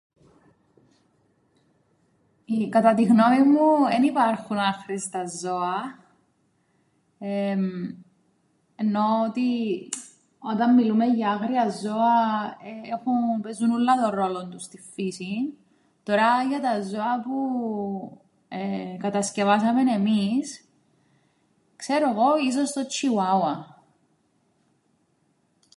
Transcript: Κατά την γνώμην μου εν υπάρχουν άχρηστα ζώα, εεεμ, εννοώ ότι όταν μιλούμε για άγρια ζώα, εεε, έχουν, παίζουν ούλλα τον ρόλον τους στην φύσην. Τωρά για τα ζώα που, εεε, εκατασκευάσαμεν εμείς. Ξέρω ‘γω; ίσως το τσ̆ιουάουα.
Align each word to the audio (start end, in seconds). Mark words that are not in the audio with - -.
Κατά 2.69 2.93
την 2.93 3.05
γνώμην 3.07 3.43
μου 3.45 3.87
εν 3.89 4.03
υπάρχουν 4.03 4.57
άχρηστα 4.57 5.23
ζώα, 5.41 5.99
εεεμ, 7.19 7.61
εννοώ 8.75 9.03
ότι 9.27 9.89
όταν 10.39 10.73
μιλούμε 10.73 11.05
για 11.05 11.31
άγρια 11.31 11.69
ζώα, 11.69 12.17
εεε, 12.63 12.91
έχουν, 12.93 13.41
παίζουν 13.41 13.71
ούλλα 13.71 13.93
τον 14.01 14.09
ρόλον 14.09 14.49
τους 14.51 14.63
στην 14.63 14.83
φύσην. 14.93 15.53
Τωρά 16.03 16.43
για 16.43 16.61
τα 16.61 16.81
ζώα 16.81 17.21
που, 17.21 17.39
εεε, 18.47 18.93
εκατασκευάσαμεν 18.93 19.87
εμείς. 19.87 20.65
Ξέρω 21.75 22.11
‘γω; 22.11 22.37
ίσως 22.37 22.71
το 22.71 22.81
τσ̆ιουάουα. 22.85 23.79